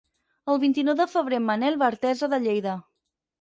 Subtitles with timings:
[0.53, 2.75] El vint-i-nou de febrer en Manel va a Artesa de Lleida.